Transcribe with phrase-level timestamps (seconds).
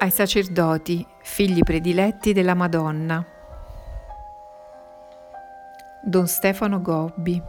[0.00, 3.26] ai sacerdoti, figli prediletti della Madonna.
[6.04, 7.42] Don Stefano Gobbi.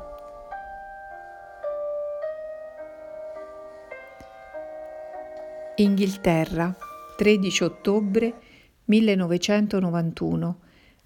[5.76, 6.76] Inghilterra,
[7.18, 8.34] 13 ottobre
[8.86, 10.60] 1991,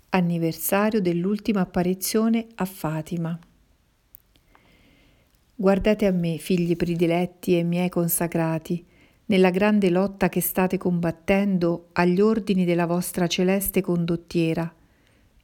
[0.10, 3.38] anniversario dell'ultima apparizione a Fatima.
[5.55, 8.91] Guardate a me, figli prediletti e miei consacrati,
[9.25, 14.73] nella grande lotta che state combattendo agli ordini della vostra celeste condottiera.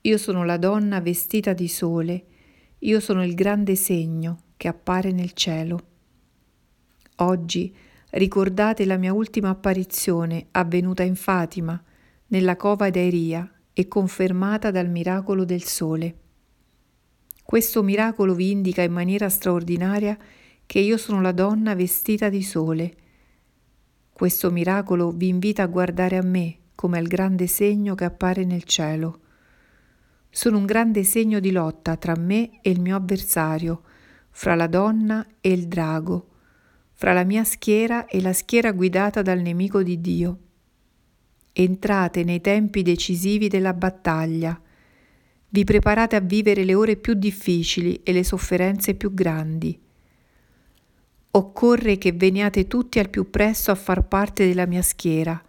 [0.02, 2.24] Io sono la donna vestita di sole,
[2.80, 5.80] io sono il grande segno che appare nel cielo.
[7.18, 7.76] Oggi
[8.12, 11.82] ricordate la mia ultima apparizione avvenuta in Fatima,
[12.28, 16.16] nella cova d'Airia e confermata dal miracolo del sole.
[17.44, 20.18] Questo miracolo vi indica in maniera straordinaria
[20.66, 22.96] che io sono la donna vestita di sole,
[24.20, 28.66] questo miracolo vi invita a guardare a me come al grande segno che appare nel
[28.66, 29.22] cielo.
[30.30, 33.82] Sono un grande segno di lotta tra me e il mio avversario,
[34.30, 36.32] fra la donna e il drago,
[36.96, 40.40] fra la mia schiera e la schiera guidata dal nemico di Dio.
[41.54, 44.60] Entrate nei tempi decisivi della battaglia.
[45.48, 49.80] Vi preparate a vivere le ore più difficili e le sofferenze più grandi.
[51.32, 55.40] Occorre che veniate tutti al più presto a far parte della mia schiera.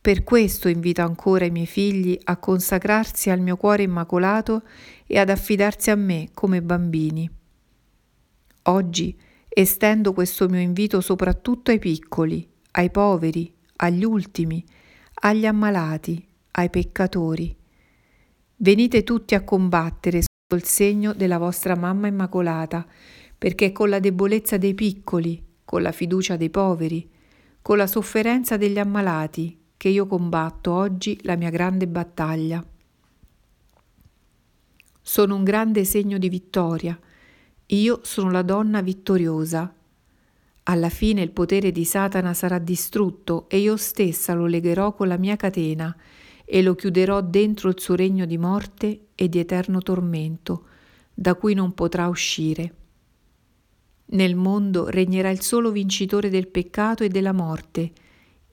[0.00, 4.62] Per questo invito ancora i miei figli a consacrarsi al mio cuore immacolato
[5.06, 7.30] e ad affidarsi a me come bambini.
[8.62, 9.16] Oggi
[9.48, 14.64] estendo questo mio invito soprattutto ai piccoli, ai poveri, agli ultimi,
[15.20, 17.54] agli ammalati, ai peccatori.
[18.56, 22.84] Venite tutti a combattere sotto il segno della vostra mamma immacolata,
[23.42, 27.10] perché con la debolezza dei piccoli, con la fiducia dei poveri,
[27.60, 32.64] con la sofferenza degli ammalati, che io combatto oggi la mia grande battaglia.
[35.00, 36.96] Sono un grande segno di vittoria.
[37.66, 39.74] Io sono la donna vittoriosa.
[40.62, 45.18] Alla fine il potere di Satana sarà distrutto e io stessa lo legherò con la
[45.18, 45.92] mia catena
[46.44, 50.66] e lo chiuderò dentro il suo regno di morte e di eterno tormento,
[51.12, 52.76] da cui non potrà uscire.
[54.12, 57.92] Nel mondo regnerà il solo vincitore del peccato e della morte,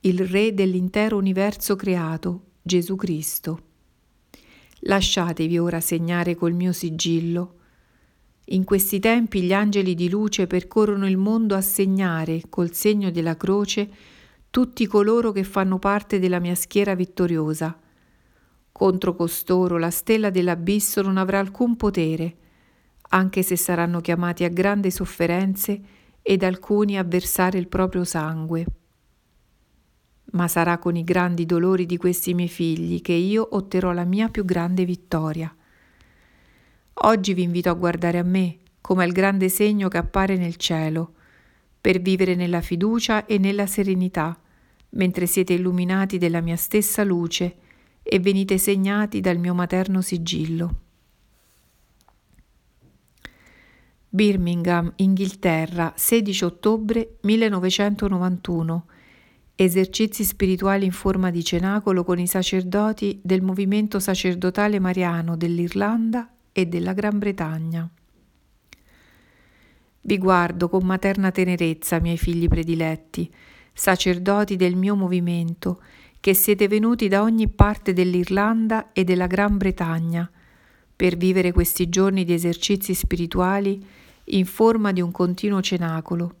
[0.00, 3.62] il Re dell'intero universo creato, Gesù Cristo.
[4.80, 7.56] Lasciatevi ora segnare col mio sigillo.
[8.46, 13.36] In questi tempi gli angeli di luce percorrono il mondo a segnare col segno della
[13.36, 13.90] croce
[14.48, 17.78] tutti coloro che fanno parte della mia schiera vittoriosa.
[18.72, 22.36] Contro costoro la stella dell'abisso non avrà alcun potere,
[23.12, 25.80] anche se saranno chiamati a grandi sofferenze
[26.22, 28.66] ed alcuni a versare il proprio sangue.
[30.32, 34.28] Ma sarà con i grandi dolori di questi miei figli che io otterrò la mia
[34.28, 35.52] più grande vittoria.
[37.02, 41.14] Oggi vi invito a guardare a me come al grande segno che appare nel cielo,
[41.80, 44.38] per vivere nella fiducia e nella serenità,
[44.90, 47.56] mentre siete illuminati della mia stessa luce
[48.02, 50.89] e venite segnati dal mio materno sigillo.
[54.12, 58.86] Birmingham, Inghilterra, 16 ottobre 1991.
[59.54, 66.66] Esercizi spirituali in forma di cenacolo con i sacerdoti del movimento sacerdotale mariano dell'Irlanda e
[66.66, 67.88] della Gran Bretagna.
[70.00, 73.32] Vi guardo con materna tenerezza, miei figli prediletti,
[73.72, 75.80] sacerdoti del mio movimento,
[76.18, 80.28] che siete venuti da ogni parte dell'Irlanda e della Gran Bretagna
[81.00, 83.82] per vivere questi giorni di esercizi spirituali
[84.24, 86.34] in forma di un continuo cenacolo.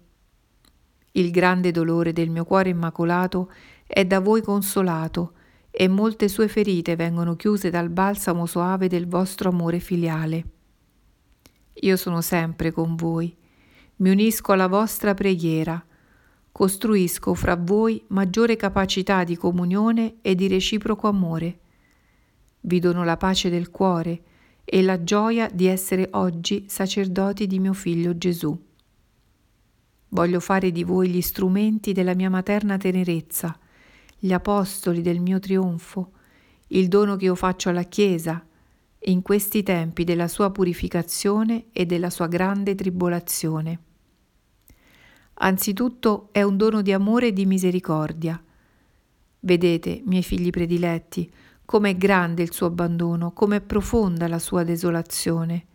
[1.12, 3.50] Il grande dolore del mio cuore immacolato
[3.86, 5.32] è da voi consolato
[5.70, 10.44] e molte sue ferite vengono chiuse dal balsamo soave del vostro amore filiale.
[11.72, 13.34] Io sono sempre con voi,
[13.96, 15.82] mi unisco alla vostra preghiera,
[16.52, 21.60] costruisco fra voi maggiore capacità di comunione e di reciproco amore.
[22.60, 24.24] Vi dono la pace del cuore
[24.72, 28.56] e la gioia di essere oggi sacerdoti di mio figlio Gesù.
[30.10, 33.58] Voglio fare di voi gli strumenti della mia materna tenerezza,
[34.16, 36.12] gli apostoli del mio trionfo,
[36.68, 38.46] il dono che io faccio alla Chiesa
[39.06, 43.80] in questi tempi della sua purificazione e della sua grande tribolazione.
[45.34, 48.40] Anzitutto è un dono di amore e di misericordia.
[49.40, 51.28] Vedete, miei figli prediletti,
[51.70, 55.66] Com'è grande il suo abbandono, com'è profonda la sua desolazione.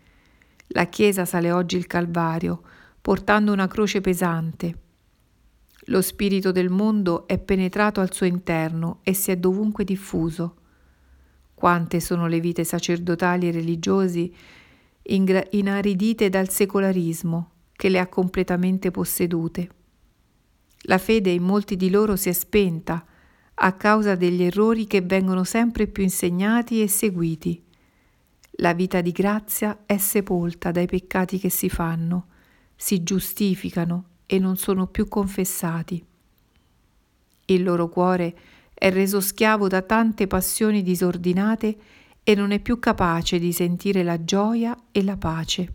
[0.68, 2.63] La Chiesa sale oggi il Calvario,
[3.00, 4.77] portando una croce pesante.
[5.86, 10.56] Lo spirito del mondo è penetrato al suo interno e si è dovunque diffuso.
[11.53, 14.36] Quante sono le vite sacerdotali e religiosi
[15.03, 19.69] inaridite dal secolarismo che le ha completamente possedute.
[20.88, 23.01] La fede in molti di loro si è spenta
[23.56, 27.63] a causa degli errori che vengono sempre più insegnati e seguiti.
[28.60, 32.28] La vita di grazia è sepolta dai peccati che si fanno,
[32.75, 36.04] si giustificano e non sono più confessati.
[37.46, 38.36] Il loro cuore
[38.74, 41.78] è reso schiavo da tante passioni disordinate
[42.24, 45.74] e non è più capace di sentire la gioia e la pace.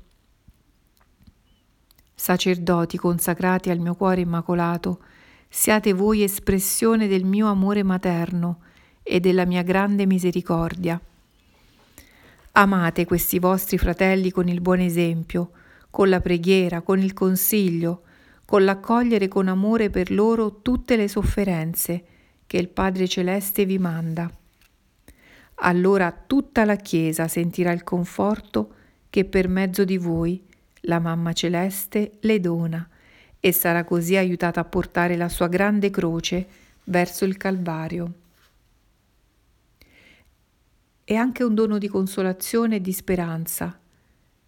[2.15, 5.03] Sacerdoti consacrati al mio cuore immacolato,
[5.51, 8.61] siate voi espressione del mio amore materno
[9.03, 10.99] e della mia grande misericordia.
[12.53, 15.51] Amate questi vostri fratelli con il buon esempio,
[15.91, 18.03] con la preghiera, con il consiglio,
[18.45, 22.05] con l'accogliere con amore per loro tutte le sofferenze
[22.47, 24.33] che il Padre Celeste vi manda
[25.63, 28.75] allora tutta la Chiesa sentirà il conforto
[29.11, 30.43] che per mezzo di voi
[30.83, 32.89] la Mamma Celeste le dona
[33.41, 36.47] e sarà così aiutata a portare la sua grande croce
[36.85, 38.13] verso il Calvario.
[41.03, 43.77] È anche un dono di consolazione e di speranza.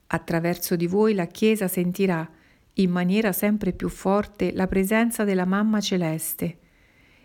[0.06, 2.28] Attraverso di voi la Chiesa sentirà
[2.74, 6.58] in maniera sempre più forte la presenza della Mamma Celeste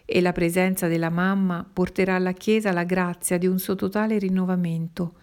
[0.09, 5.15] e la presenza della mamma porterà alla Chiesa la grazia di un suo totale rinnovamento,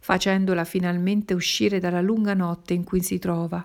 [0.00, 3.64] facendola finalmente uscire dalla lunga notte in cui si trova,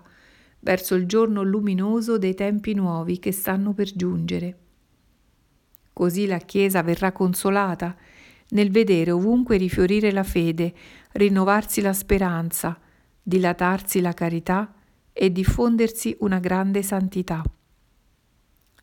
[0.60, 4.58] verso il giorno luminoso dei tempi nuovi che stanno per giungere.
[5.94, 7.96] Così la Chiesa verrà consolata
[8.50, 10.74] nel vedere ovunque rifiorire la fede,
[11.14, 12.80] rinnovarsi la speranza,
[13.22, 14.74] dilatarsi la carità
[15.14, 17.44] e diffondersi una grande santità.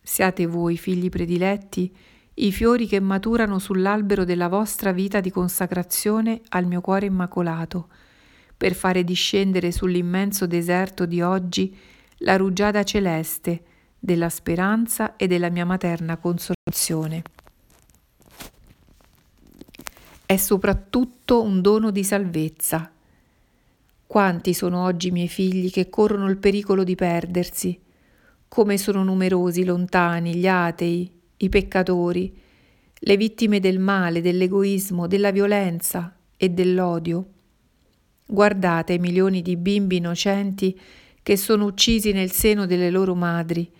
[0.01, 1.93] Siate voi, figli prediletti,
[2.35, 7.89] i fiori che maturano sull'albero della vostra vita di consacrazione al mio cuore immacolato,
[8.57, 11.77] per fare discendere sull'immenso deserto di oggi
[12.21, 13.63] la rugiada celeste
[13.99, 17.21] della speranza e della mia materna consolazione.
[20.25, 22.91] È soprattutto un dono di salvezza.
[24.07, 27.79] Quanti sono oggi i miei figli che corrono il pericolo di perdersi,
[28.47, 32.35] come sono numerosi, lontani, gli atei, i peccatori,
[32.99, 37.27] le vittime del male, dell'egoismo, della violenza e dell'odio.
[38.27, 40.79] Guardate i milioni di bimbi innocenti
[41.23, 43.71] che sono uccisi nel seno delle loro madri,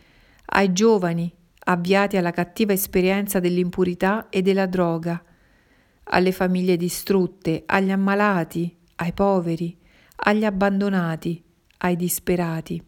[0.50, 1.32] ai giovani
[1.66, 5.22] avviati alla cattiva esperienza dell'impurità e della droga,
[6.04, 9.78] alle famiglie distrutte, agli ammalati, ai poveri,
[10.16, 11.44] agli abbandonati,
[11.80, 12.82] ai disperati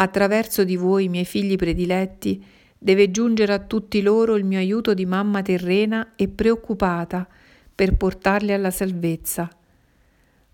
[0.00, 2.44] attraverso di voi, miei figli prediletti,
[2.78, 7.26] deve giungere a tutti loro il mio aiuto di mamma terrena e preoccupata
[7.74, 9.50] per portarli alla salvezza.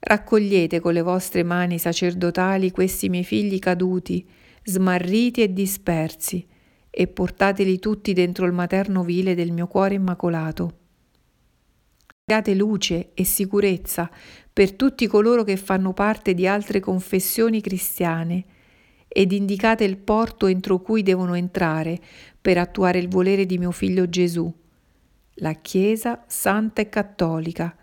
[0.07, 4.29] Raccogliete con le vostre mani sacerdotali questi miei figli caduti,
[4.63, 6.47] smarriti e dispersi,
[6.91, 10.79] e portateli tutti dentro il materno vile del mio cuore immacolato.
[12.23, 14.11] Date luce e sicurezza
[14.53, 18.45] per tutti coloro che fanno parte di altre confessioni cristiane
[19.09, 21.99] ed indicate il porto entro cui devono entrare
[22.39, 24.53] per attuare il volere di mio figlio Gesù,
[25.37, 27.75] la Chiesa santa e cattolica,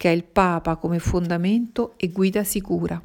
[0.00, 2.98] che ha il Papa come fondamento e guida sicura.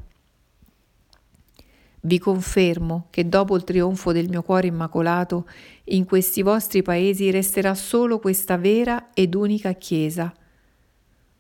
[1.99, 5.45] Vi confermo che dopo il trionfo del mio cuore immacolato,
[5.85, 10.33] in questi vostri paesi resterà solo questa vera ed unica Chiesa.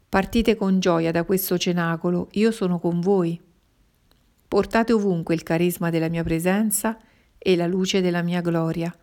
[0.09, 3.39] Partite con gioia da questo cenacolo, io sono con voi.
[4.49, 6.99] Portate ovunque il carisma della mia presenza
[7.37, 8.93] e la luce della mia gloria.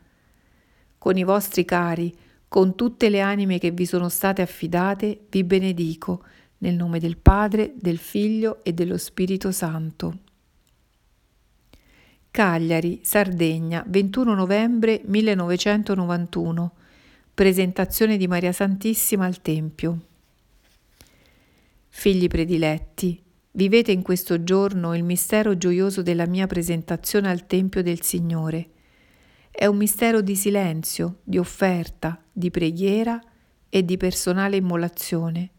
[0.98, 2.14] Con i vostri cari,
[2.46, 6.22] con tutte le anime che vi sono state affidate, vi benedico
[6.62, 10.18] nel nome del Padre, del Figlio e dello Spirito Santo.
[12.30, 16.72] Cagliari, Sardegna, 21 novembre 1991.
[17.34, 20.00] Presentazione di Maria Santissima al Tempio.
[21.88, 23.22] Figli prediletti,
[23.54, 28.70] Vivete in questo giorno il mistero gioioso della mia presentazione al Tempio del Signore.
[29.50, 33.20] È un mistero di silenzio, di offerta, di preghiera
[33.68, 35.50] e di personale immolazione.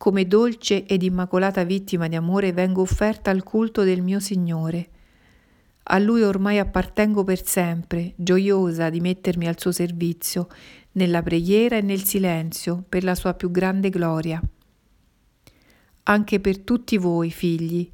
[0.00, 4.88] Come dolce ed immacolata vittima di amore vengo offerta al culto del mio Signore.
[5.82, 10.48] A Lui ormai appartengo per sempre, gioiosa di mettermi al suo servizio,
[10.92, 14.40] nella preghiera e nel silenzio, per la sua più grande gloria
[16.10, 17.88] anche per tutti voi, figli,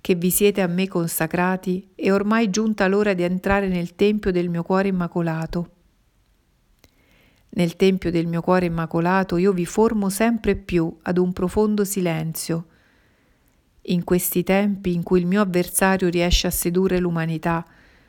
[0.00, 4.50] che vi siete a me consacrati, è ormai giunta l'ora di entrare nel tempio del
[4.50, 5.70] mio cuore immacolato.
[7.56, 12.66] Nel tempio del mio cuore immacolato io vi formo sempre più ad un profondo silenzio.
[13.82, 17.64] In questi tempi in cui il mio avversario riesce a sedurre l'umanità,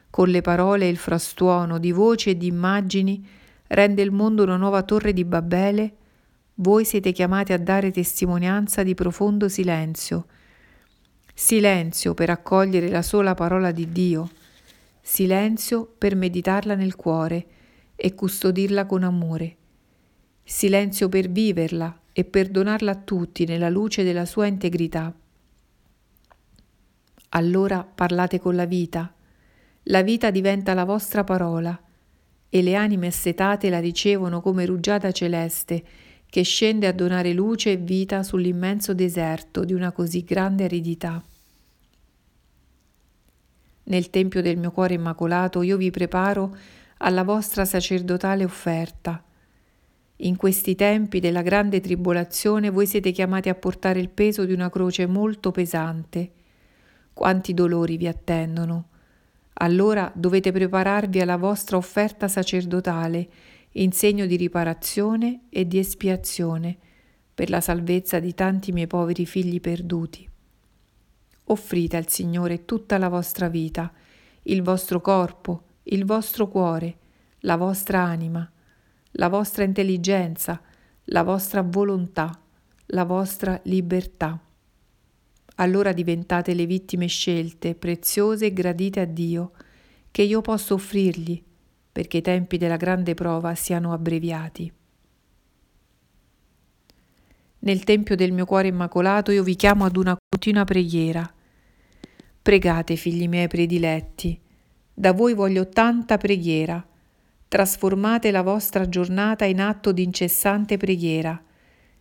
[0.09, 3.23] con le parole e il frastuono di voci e di immagini,
[3.67, 5.95] rende il mondo una nuova torre di Babele,
[6.55, 10.25] voi siete chiamati a dare testimonianza di profondo silenzio,
[11.33, 14.29] silenzio per accogliere la sola parola di Dio,
[15.01, 17.45] silenzio per meditarla nel cuore
[17.95, 19.55] e custodirla con amore,
[20.43, 25.13] silenzio per viverla e perdonarla a tutti nella luce della sua integrità.
[27.29, 29.13] Allora parlate con la vita,
[29.83, 31.79] la vita diventa la vostra parola
[32.49, 35.83] e le anime assetate la ricevono come rugiada celeste
[36.25, 41.23] che scende a donare luce e vita sull'immenso deserto di una così grande aridità.
[43.83, 46.55] Nel tempio del mio cuore immacolato io vi preparo
[47.05, 49.24] alla vostra sacerdotale offerta.
[50.17, 54.71] In questi tempi della grande tribolazione voi siete chiamati a portare il peso di una
[54.71, 56.31] croce molto pesante.
[57.13, 58.89] Quanti dolori vi attendono.
[59.53, 63.29] Allora dovete prepararvi alla vostra offerta sacerdotale
[63.74, 66.75] in segno di riparazione e di espiazione
[67.35, 70.27] per la salvezza di tanti miei poveri figli perduti.
[71.45, 73.93] Offrite al Signore tutta la vostra vita,
[74.43, 76.97] il vostro corpo, il vostro cuore,
[77.39, 78.49] la vostra anima,
[79.11, 80.61] la vostra intelligenza,
[81.05, 82.39] la vostra volontà,
[82.87, 84.39] la vostra libertà.
[85.55, 89.51] Allora diventate le vittime scelte, preziose e gradite a Dio,
[90.11, 91.43] che io posso offrirgli
[91.95, 94.69] perché i tempi della grande prova siano abbreviati.
[97.59, 101.33] Nel Tempio del mio cuore immacolato io vi chiamo ad una continua preghiera.
[102.41, 104.37] Pregate, figli miei prediletti,
[104.97, 106.83] da voi voglio tanta preghiera.
[107.49, 111.39] Trasformate la vostra giornata in atto di incessante preghiera.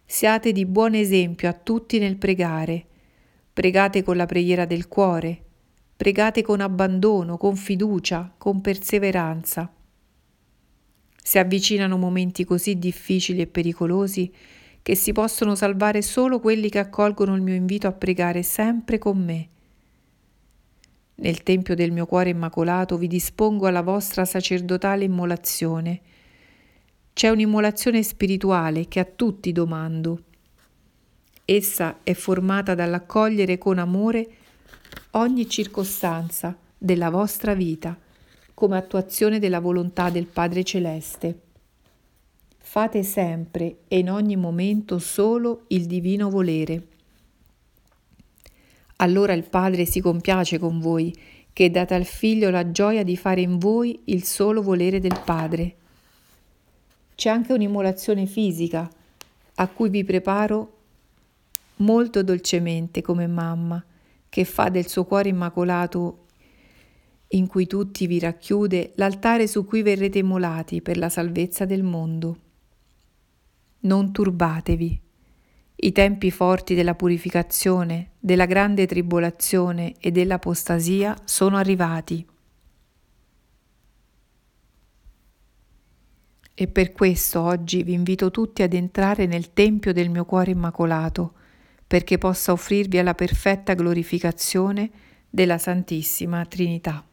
[0.07, 2.87] Siate di buon esempio a tutti nel pregare.
[3.53, 5.43] Pregate con la preghiera del cuore.
[5.97, 9.73] Pregate con abbandono, con fiducia, con perseveranza.
[11.21, 14.33] Si avvicinano momenti così difficili e pericolosi
[14.83, 19.19] che si possono salvare solo quelli che accolgono il mio invito a pregare sempre con
[19.19, 19.49] me.
[21.17, 26.01] Nel tempio del mio cuore immacolato vi dispongo alla vostra sacerdotale immolazione.
[27.13, 30.23] C'è un'immolazione spirituale che a tutti domando.
[31.45, 34.29] Essa è formata dall'accogliere con amore
[35.13, 37.97] ogni circostanza della vostra vita
[38.55, 41.41] come attuazione della volontà del Padre Celeste.
[42.59, 46.89] Fate sempre e in ogni momento solo il divino volere.
[48.97, 51.15] Allora il Padre si compiace con voi,
[51.53, 55.77] che date al Figlio la gioia di fare in voi il solo volere del Padre.
[57.15, 58.91] C'è anche un'immolazione fisica,
[59.57, 60.73] a cui vi preparo
[61.77, 63.83] molto dolcemente come mamma,
[64.29, 66.19] che fa del suo cuore immacolato
[67.29, 72.39] in cui tutti vi racchiude l'altare su cui verrete immolati per la salvezza del mondo.
[73.81, 75.04] Non turbatevi.
[75.85, 82.27] I tempi forti della purificazione, della grande tribolazione e dell'apostasia sono arrivati.
[86.55, 91.35] E per questo oggi vi invito tutti ad entrare nel Tempio del mio cuore immacolato,
[91.87, 94.91] perché possa offrirvi alla perfetta glorificazione
[95.29, 97.07] della Santissima Trinità.